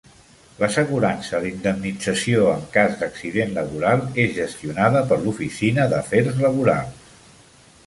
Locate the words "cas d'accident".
2.79-3.53